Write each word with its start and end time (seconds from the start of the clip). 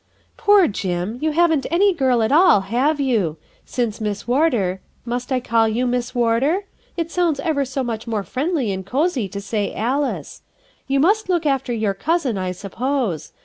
"Poor 0.35 0.67
Jim! 0.67 1.19
you 1.21 1.29
haven't 1.29 1.67
any 1.69 1.93
girl 1.93 2.23
at 2.23 2.31
all, 2.31 2.61
have 2.61 2.99
you? 2.99 3.37
Since 3.65 4.01
Miss 4.01 4.27
Warder— 4.27 4.81
must 5.05 5.31
I 5.31 5.39
call 5.39 5.67
you 5.67 5.85
'Miss 5.85 6.15
Warder'? 6.15 6.63
it 6.97 7.11
sounds 7.11 7.39
ever 7.41 7.63
so 7.65 7.83
much 7.83 8.07
more 8.07 8.23
friendly 8.23 8.71
and 8.71 8.83
cosey 8.83 9.27
to 9.29 9.39
say 9.39 9.71
'Alice.' 9.75 10.41
You 10.87 10.99
must 10.99 11.29
look 11.29 11.45
after 11.45 11.71
your 11.71 11.93
cousin, 11.93 12.35
I 12.35 12.51
suppose. 12.51 13.31